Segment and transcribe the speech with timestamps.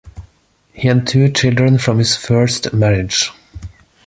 [0.73, 3.29] He had two children from his first marriage.